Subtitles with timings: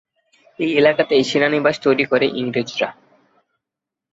[0.59, 2.89] এই এলাকাতেই সেনানিবাস তৈরি করে ইংরেজরা।